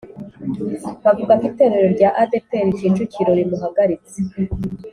[1.03, 4.17] bavugako itorero rya adepr kicukiro rimuhagaritse